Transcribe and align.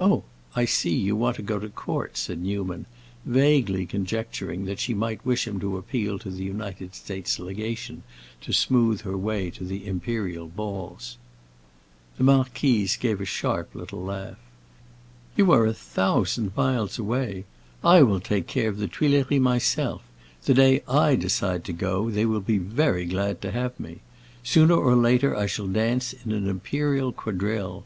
"Oh, 0.00 0.24
I 0.54 0.64
see; 0.64 0.94
you 0.94 1.14
want 1.14 1.36
to 1.36 1.42
go 1.42 1.58
to 1.58 1.68
court," 1.68 2.16
said 2.16 2.38
Newman, 2.40 2.86
vaguely 3.26 3.84
conjecturing 3.84 4.64
that 4.64 4.80
she 4.80 4.94
might 4.94 5.26
wish 5.26 5.46
him 5.46 5.60
to 5.60 5.76
appeal 5.76 6.18
to 6.20 6.30
the 6.30 6.42
United 6.42 6.94
States 6.94 7.38
legation 7.38 8.02
to 8.40 8.54
smooth 8.54 9.02
her 9.02 9.14
way 9.14 9.50
to 9.50 9.62
the 9.62 9.86
imperial 9.86 10.50
halls. 10.56 11.18
The 12.16 12.24
marquise 12.24 12.96
gave 12.96 13.18
a 13.20 13.24
little 13.24 13.26
sharp 13.26 13.74
laugh. 13.74 14.38
"You 15.36 15.52
are 15.52 15.66
a 15.66 15.74
thousand 15.74 16.56
miles 16.56 16.98
away. 16.98 17.44
I 17.84 18.00
will 18.04 18.20
take 18.20 18.46
care 18.46 18.70
of 18.70 18.78
the 18.78 18.88
Tuileries 18.88 19.38
myself; 19.38 20.00
the 20.46 20.54
day 20.54 20.82
I 20.88 21.14
decide 21.14 21.62
to 21.64 21.74
go 21.74 22.08
they 22.08 22.24
will 22.24 22.40
be 22.40 22.56
very 22.56 23.04
glad 23.04 23.42
to 23.42 23.50
have 23.50 23.78
me. 23.78 23.98
Sooner 24.42 24.76
or 24.76 24.96
later 24.96 25.36
I 25.36 25.44
shall 25.44 25.66
dance 25.68 26.14
in 26.24 26.32
an 26.32 26.48
imperial 26.48 27.12
quadrille. 27.12 27.84